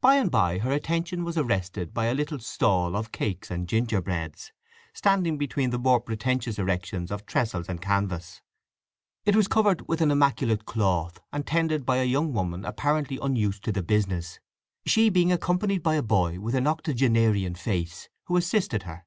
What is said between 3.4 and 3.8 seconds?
and